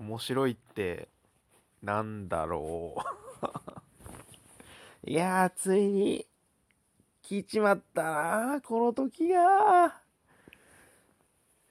[0.00, 1.08] 面白いって
[1.82, 2.96] なんだろ
[5.04, 5.06] う。
[5.10, 6.26] いやーついに
[7.22, 10.00] 来ちまったなこの時が。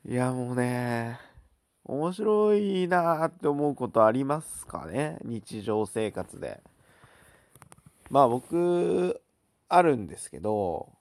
[0.05, 1.19] いやもうね
[1.85, 6.61] 面白いなって思うことありますかね日常生活で。
[8.11, 9.21] まあ僕
[9.67, 10.91] あるんですけど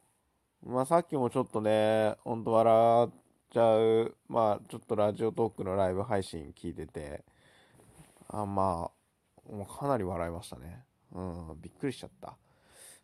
[0.66, 3.10] まあさっきもちょっとねほんと笑っ
[3.52, 4.16] ちゃう。
[4.28, 7.24] まあちょっとラジオトークのライブ配信聞いてて。
[8.28, 10.84] あまあもうかなり笑いましたね。
[11.12, 12.36] うんびっくりしちゃった。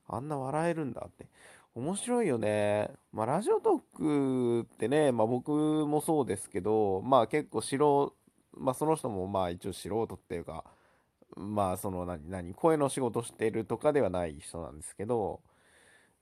[0.06, 1.26] あんな笑えるんだって。
[1.74, 2.90] 面白いよね。
[3.12, 8.14] まあ、ラジオトークってね、まあ、僕もそうですけど、まあ、結構素人、
[8.56, 10.64] まあ、その人もまあ一応素人っていうか、
[11.36, 15.40] まあ、その何、何、声の仕事してるとかではない人なんですけど、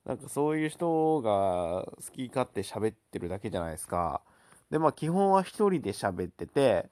[0.05, 4.21] なんかそういう人が好き勝手喋ってるだけじゃないですか。
[4.69, 6.89] で、まあ、基本は一人で喋ってて、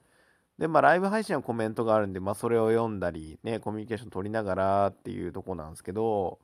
[0.58, 6.38] で、まあ、ライブ配信はコメントがあるんで、まあ、それを読んだり、ね、コミュニケーション取りながらっていうとこなんですけど、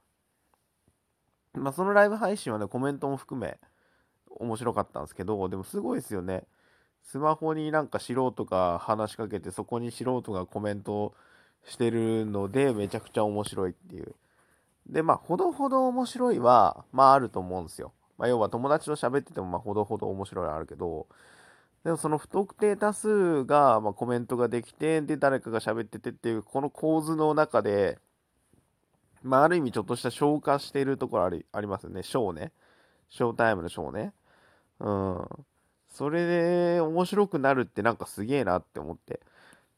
[1.55, 3.59] まあ、そのライブ配信はね、コメントも含め、
[4.31, 6.45] 面白かったんですけど、でもすごいですよね。
[7.03, 11.15] スマホになんか素人が話しかけて、そこに素人がコメント
[11.65, 14.15] してるので、めちゃくちゃ面白いっていう。
[14.89, 17.93] で、まあ、ほどほど面白いは、まあ、あると思うんですよ。
[18.17, 21.07] まあ、要は友達と喋ってても、まあ、ほどほど面白いはあるけど、
[21.85, 27.99] でもその不特定多数が、まあ、コメントができて、で、誰かが喋っててっていう、この構図の中で、
[29.23, 32.03] まあ、ある意味ちょっとした消化しているところありありますよね。
[32.03, 32.53] ショーね。
[33.09, 34.13] ショータイムのショーね。
[34.81, 35.27] うん。
[35.91, 39.21] それで面白くなるってなんかすげえなって思って。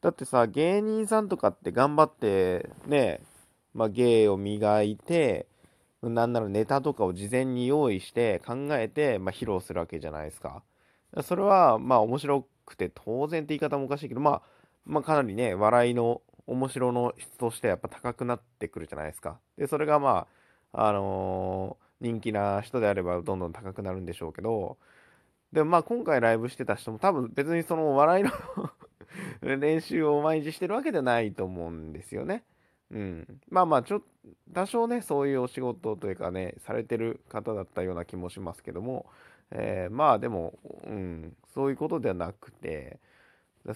[0.01, 3.21] だってさ、芸人さんとかって頑張ってね、
[3.73, 5.47] まあ、芸を磨いて、
[6.01, 10.63] なんならネタとかを事前に用意して考えて、まあ、披露するわけじゃないですか。
[11.23, 14.41] それはまあ面白くて当然って言い方もおかしいけど、まあ、
[14.85, 19.39] まあかなりね、笑いの面白の質としてやっぱ高くなってくるじゃないですか。
[19.57, 20.27] で、それがま
[20.73, 24.77] あ、あのー、人気な人であればどんどん高くなるんでしょうけど、
[25.51, 28.31] でもまあ今回ライブしてた人も多分別にその笑いの
[29.59, 32.43] 練習を毎日してるわけではないと思うんですよね。
[32.91, 33.41] うん。
[33.49, 34.01] まあまあちょ
[34.53, 39.05] 多少ね、そういうお仕事というかね、されてる方だったような気もしますけども、
[39.51, 40.53] えー、まあでも、
[40.85, 42.99] うん、そういうことではなくて、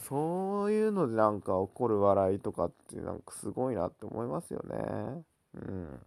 [0.08, 5.24] そういうのでなんか起こる笑いとかってなんかすごいなって思いますよね。
[5.56, 6.00] うん。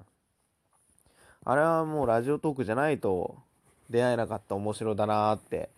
[1.45, 3.37] あれはもうラジオトークじゃないと
[3.89, 5.71] 出会えなかった面白だなって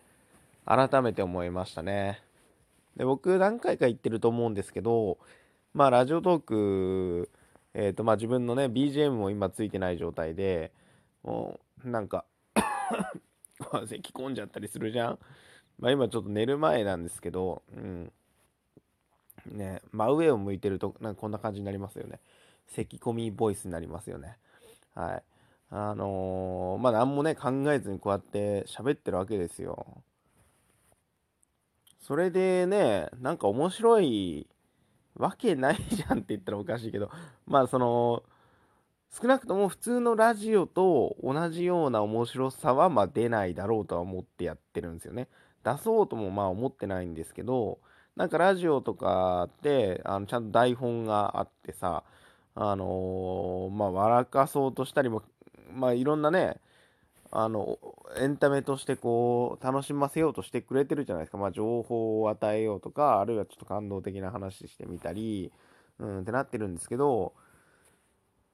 [0.65, 2.23] 改めて思いましたね。
[2.97, 5.19] で僕何回か言ってると思うんですけど、
[5.75, 7.31] まあラジオトーク、
[7.75, 10.73] えっ、ー、とまあ自分のね BGM も今ついてない状態で、
[11.23, 12.25] もうなんか
[13.87, 15.19] 咳込んじゃったりするじゃん。
[15.79, 18.13] まあ今ちょっと寝る前なんですけど、うん。
[19.47, 22.21] ね、真上を向いてると、なんかこんな感じになりますよね。
[22.69, 24.37] 咳込みボイスになりますよね。
[24.95, 25.23] はい。
[25.71, 30.03] あのー、まあ何もね、考えずにこうやって喋ってるわけですよ。
[32.01, 34.47] それでね、なんか面白い
[35.17, 37.11] わけないじゃんって言ったらおかしいけど、
[37.47, 38.23] まあその、
[39.21, 45.29] 少なくとも普通のラジオと同じような面白さはま出ないだろうとは思ってやってるんですよね。
[45.65, 47.79] 出そうともまあ思ってないんですけど、
[48.17, 52.05] なんかラジオとかってあのちゃんと台本があってさ、
[52.55, 55.23] あのー、まあ笑かそうとしたりも、
[55.73, 56.61] まあいろんなね、
[57.33, 57.79] あの、
[58.17, 61.39] エンタメとしてこう、楽しませようとしてくれてるじゃないですか。
[61.39, 65.53] まあ情報を与えようとか、あるいはちょっと感動的な話してみたり、
[65.99, 67.35] うんってなってるんですけど、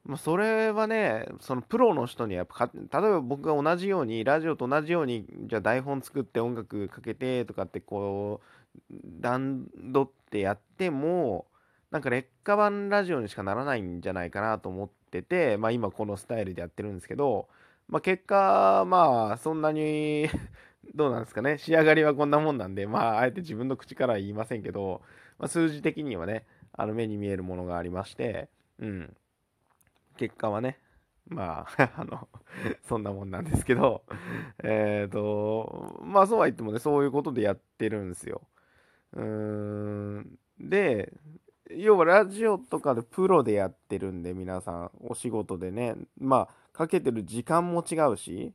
[0.05, 11.47] まあ、それはね、そのプロの人にやっぱ例えば僕が同じように、ラジオと同じように、じゃあ台本作って音楽かけてとかってこう、段取ってやっても、
[11.91, 17.49] なんか劣化版ラジオにしかならないんじゃないかなと思ってて、まあ今このスタイルでやってるんですけど、
[17.89, 20.29] まあ結果、まあそんなに
[20.95, 25.03] どうなんですかね、仕上がりはこんなもんなんで、まああえて自分の口からは言いませんけど、
[25.39, 28.49] まあ、数字的にはね、あの目に見えるものがありまして、
[28.79, 29.17] うん。
[30.17, 30.79] 結果はね、
[31.29, 32.29] まあ、 あの、
[32.83, 34.05] そんなもんなんですけど、
[34.63, 38.43] えっ、と、まあそうは言ってもね、そういうことでやってるんですよ。
[39.13, 39.25] うー
[40.21, 40.39] ん。
[40.61, 41.13] で、
[41.71, 48.53] 要はラジオとかでプロでやってるんで、皆さん、お仕事でね、まあ、かけてる時間も違うし、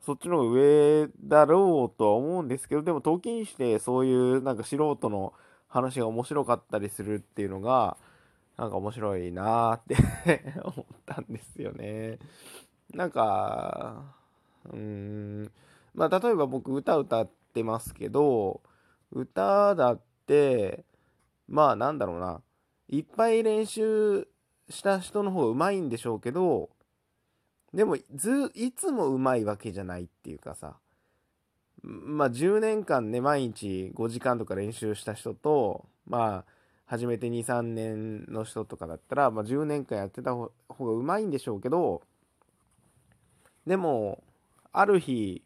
[0.00, 5.34] そっちの上だろうとは思うんですけど、でも時にしてそういうなんか素人の
[5.68, 7.98] 話が面白かったりするっていうのが、
[8.56, 9.96] なんか面白いなって
[10.64, 12.18] 思ったんですよね。
[12.94, 14.02] なんか、
[14.64, 15.52] うーん、
[15.94, 18.62] まあ例えば僕歌歌ってますけど、
[19.12, 20.86] 歌だって、
[21.48, 22.40] まあなんだろうな、
[22.88, 24.26] いっぱい練習
[24.70, 26.70] した人の方がうまいんでしょうけど、
[27.72, 30.76] でもず、いつもうまいわけじゃないっていうかさ、
[31.82, 36.52] まあ10年間ね、毎日5時間とか練習した人と、まあ、
[36.86, 42.02] 始めて2、3年の人とかだったら、まあ10年間やってた方がうまいんでしょうけど、
[43.66, 44.22] でも、
[44.72, 45.42] ある日、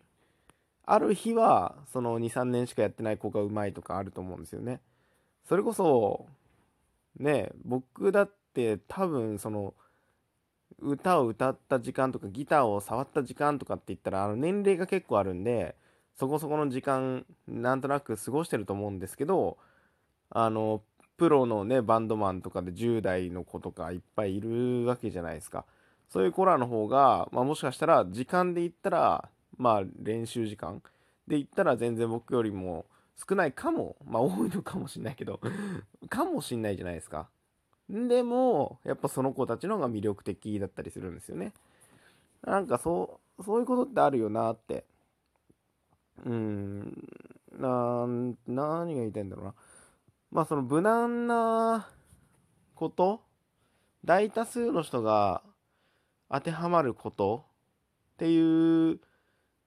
[0.87, 4.81] ある日は、その2、3年しかやってない子がうまいとかあると思うんですよね。
[5.49, 6.27] それこそ、
[7.19, 9.75] ね、僕だって多分その、
[10.81, 15.77] 歌を歌った時間とかギターを触った時間とかって言ったらあの年齢が結構あるんで
[16.15, 19.59] そこそこの時間なんとなく過ごしてると思うんですけど
[20.31, 20.83] あの
[21.17, 25.65] プロのねバンドマンとかで10代の子とかいっぱいいるわけじゃないですか。
[26.09, 30.83] そういう子らの方が、まあ、もしかしたら時間で言ったらまあ練習時間。
[31.27, 32.85] で言ったら全然僕よりも
[33.17, 33.97] 少ないかも。
[34.05, 35.41] まあ多いのかもしんないけど
[36.09, 37.29] かもしんないじゃないですか。
[37.89, 41.53] でもやっぱその子たちの方が魅力的だったりするんですよね
[42.43, 44.85] なんかそうそういうことってあるよなって
[46.23, 47.09] うーん、
[47.59, 48.07] な、
[48.47, 49.55] 何が言いたいんだろうな。
[50.31, 51.89] まあその無難な
[52.75, 53.23] こと、
[54.05, 55.43] 大多数の人が
[56.31, 57.45] 当てはまること
[58.15, 59.01] っていう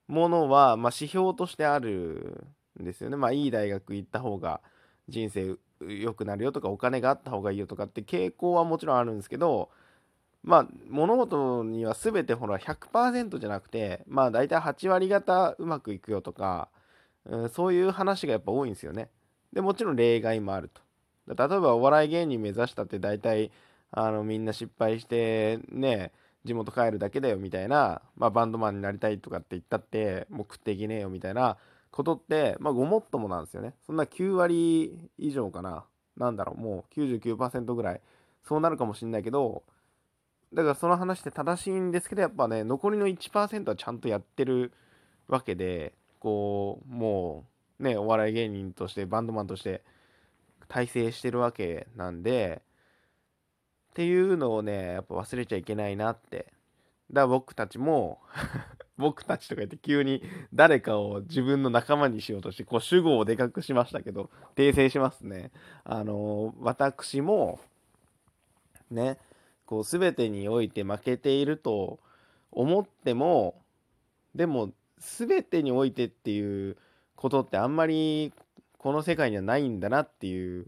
[0.06, 2.48] ものは、まあ指標としてある
[2.80, 3.16] んですよね。
[3.16, 4.60] まあいい大学行った方が
[5.08, 5.56] 人生
[5.86, 9.70] 良くなるよとかお金があった方がいいよとかって傾向はもちろんあるんですけど、
[10.42, 16.68] まあ物事には全てほら100%じゃなくてまあ大体8割方うまくいくよとか、
[17.26, 19.08] うん、そういう話がやっぱ多いんですよね。
[19.52, 20.82] でもちろん例外もあると。
[21.28, 23.50] 例えばお笑い芸人目指したって大体
[23.90, 26.12] あのみんな失敗してね
[26.44, 31.58] 地元帰るだけだよみたいな、まあ、バンドマンになりたいとかって言ったってもう食っていけねえよみたいな
[31.90, 33.74] ことって、まあ、ごもっともなんですよね。
[33.86, 35.84] そんな9割以上かな。
[36.16, 38.00] なんだろう、もう99%ぐらい
[38.42, 39.62] そうなるかもしんないけど、
[40.52, 44.72] だからその話って正しいんですけど、やっぱね、残りの1%はちゃんとやってる
[45.28, 47.44] わけで、こう、も
[47.78, 49.82] う、ね、お笑い芸人として、バンドマンとして、
[50.68, 52.62] 体制してるわけなんで、
[53.90, 56.52] っていうのをね、やっぱ忘れちゃいけないなって。
[57.10, 58.20] だから僕たちも
[58.98, 60.22] 僕たちとか言って急に
[60.52, 65.50] 誰かを自分の仲間にしようとして、こう主語をでかくしましたけど、訂正しますね。
[65.84, 67.60] あの私も、
[68.90, 69.18] ね、
[69.64, 72.00] こう全てにおいて負けていると
[72.50, 73.60] 思っても
[74.34, 76.76] でも全てにおいてっていう
[77.16, 78.32] ことってあんまり
[78.78, 80.66] この世界にはないんだなっていう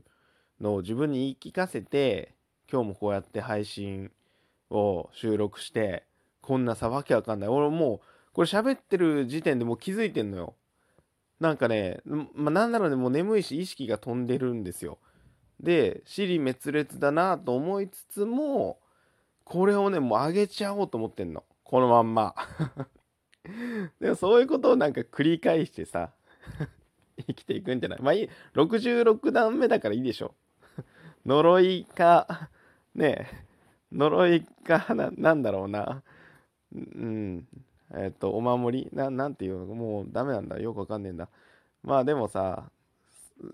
[0.60, 2.34] のを自分に言い聞かせて
[2.70, 4.10] 今日もこうやって配信
[4.70, 6.04] を収録して
[6.42, 8.00] こんなさわけわかんない俺もう
[8.40, 10.54] これ喋ってる時点でもう気づいてんのよ
[11.40, 12.00] なんかね、
[12.34, 14.98] まあ、なんならねもう眠いし意識が飛んでるんですよ
[15.60, 18.78] で尻滅裂だなと思いつつも
[19.50, 21.42] これをね、もう上げちゃおうと思ってんの。
[21.64, 22.36] このまんま。
[24.00, 26.12] でもそういうことをなんか繰り返してさ、
[27.26, 27.98] 生きていくんじゃない？
[28.00, 30.36] まあいい、66段目だからいいでしょ。
[31.26, 32.48] 呪いか、
[32.94, 33.44] ねえ、
[33.90, 36.04] 呪いかな、なんだろうな。
[36.72, 37.48] うん。
[37.94, 38.90] えっ、と、お守り？
[38.92, 39.74] ななんていうの？
[39.74, 40.60] もうダメなんだ。
[40.60, 41.28] よくわかんねえんだ。
[41.82, 42.70] まあでもさ、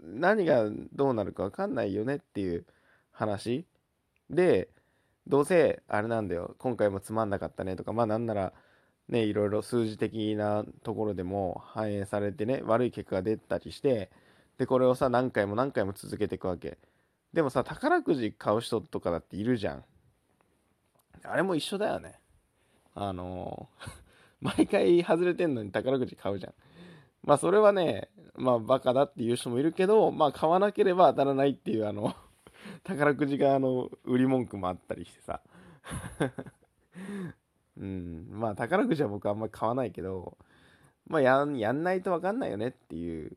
[0.03, 2.65] 何がどうなるかわかんないよねっていう
[3.13, 3.65] 話。
[4.29, 4.69] で、
[5.29, 6.55] どうせあれなんだよ。
[6.59, 7.75] 今回もつまんなかったね。
[7.77, 8.53] とかまあなんなら
[9.09, 14.11] ねいろいろ数字的なところでも反映されてね悪い結果が出たりして
[14.59, 16.79] でこれをさ何回も何回も続けていくわけ。
[17.33, 19.85] でもさ宝くじ買う人とかだっているじゃん。
[21.25, 22.21] あれも一緒だよね。
[22.95, 23.69] あの
[24.41, 26.55] 毎回外れてんのに宝くじ買うじゃん。
[27.23, 32.15] まあそれはねまあバカだっていう人もいるけどまあ買わなければ当たらないっていうあの
[32.85, 35.41] 宝くじ側の売り文句もあったりしてさ。
[37.79, 38.27] うん。
[38.31, 40.37] まあ宝くじは僕あんまり買わないけど
[41.07, 43.37] まあやんやんないと分かんないよねっていう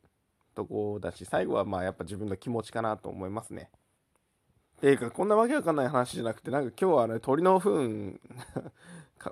[0.56, 3.70] とこだし最後はまあやっぱ自分の気持ちかなと思いますね。
[4.80, 8.20] ていうかこんなわけわかんない話じゃなくてなんか今日はね鳥の糞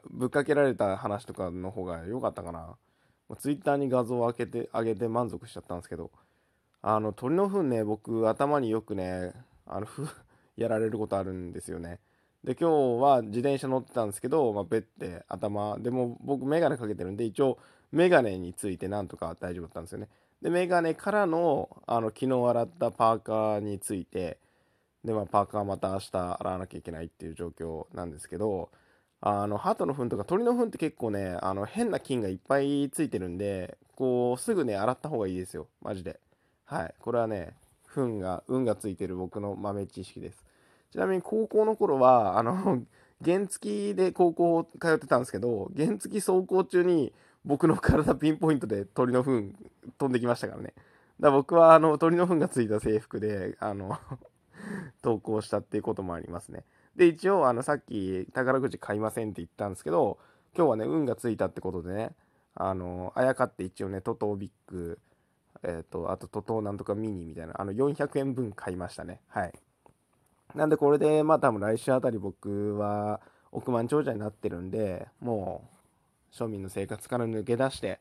[0.10, 2.76] ぶっかけられた話とかの方が良かったかな。
[3.36, 6.12] ツイッターに画像を開けてあげて満足しちゃったんですけど
[6.82, 9.34] あの鳥の糞ね僕頭によくね
[9.66, 10.08] あのふ
[10.56, 12.00] やられることあるんですよね。
[12.44, 17.58] で今日は自転車乗ってたんですけど、まあ、ベッて頭でも僕メガネかけてるんで一応
[17.92, 20.08] メガネについてなんとか大丈夫だったんですよね。
[20.42, 24.40] でメガネからのあの昨日洗ったパーカーについて
[25.04, 28.70] で、まあ、パーカーまた明日洗わなきゃいけないっていう状況なんですけど
[29.22, 36.20] あの鳩の糞とか鳥の糞って結構ねあの変な菌がいっぱいついてるんでこうすぐね洗った方がいいですよマジで
[36.66, 37.56] はいこれはね
[37.98, 40.44] 運が、運がついてる僕の豆知識です。
[40.92, 42.84] ちなみに高校の頃は、あの、
[43.24, 47.14] 原付で高校通ってたんですけど、原付走行中に
[47.46, 49.56] 僕の体ピンポイントで鳥の糞
[49.98, 50.74] 飛んできましたからね。
[51.20, 53.98] だから僕はあの鳥の糞がついた制服で、あの
[55.02, 56.64] 投稿したっていうこともありますね。
[56.98, 60.18] で、一応、あの、さっき宝くじ買いませんって言ったんですけど、
[60.56, 62.16] 今日はね、運がついたってことでね、
[62.56, 65.00] あの、あやかって一応ね、トトービッグ、
[65.64, 69.22] えっ、ー、と、あとトトーなんとかミニみたいな、あの、400円分買いましたね。
[69.28, 69.54] はい。
[70.56, 75.70] なんでこれで、まあ多分来週あたり僕は億万長者になってるんで、も
[76.32, 78.00] う庶民の生活から抜け出して、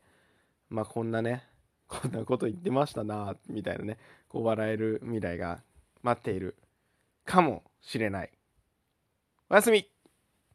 [0.69, 1.43] まあこんなね、
[1.87, 5.61] こんなこと言ってましたな、みたいなね、こう笑える未来が
[6.01, 6.55] 待っている
[7.25, 8.31] かもしれない。
[9.49, 9.96] おやすみ。